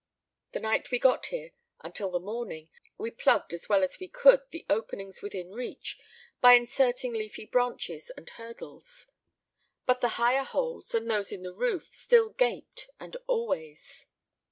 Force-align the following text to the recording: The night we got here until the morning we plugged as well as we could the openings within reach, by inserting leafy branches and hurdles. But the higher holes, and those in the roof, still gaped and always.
The 0.53 0.59
night 0.59 0.89
we 0.89 0.97
got 0.97 1.27
here 1.27 1.51
until 1.81 2.09
the 2.09 2.19
morning 2.19 2.69
we 2.97 3.11
plugged 3.11 3.53
as 3.53 3.69
well 3.69 3.83
as 3.83 3.99
we 3.99 4.07
could 4.07 4.39
the 4.49 4.65
openings 4.67 5.21
within 5.21 5.51
reach, 5.51 5.99
by 6.41 6.53
inserting 6.53 7.13
leafy 7.13 7.45
branches 7.45 8.09
and 8.17 8.27
hurdles. 8.27 9.05
But 9.85 10.01
the 10.01 10.17
higher 10.17 10.43
holes, 10.43 10.95
and 10.95 11.07
those 11.07 11.31
in 11.31 11.43
the 11.43 11.53
roof, 11.53 11.89
still 11.93 12.29
gaped 12.29 12.89
and 12.99 13.15
always. 13.27 14.07